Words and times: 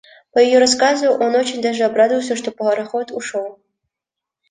По 0.31 0.39
ее 0.39 0.57
рассказу, 0.57 1.11
он 1.11 1.35
очень 1.35 1.61
даже 1.61 1.83
обрадовался, 1.83 2.35
что 2.35 2.51
пароход 2.51 3.11
ушел. 3.11 3.59